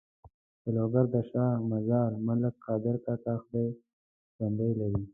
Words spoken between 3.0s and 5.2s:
کاکا خدای ژوندی لري.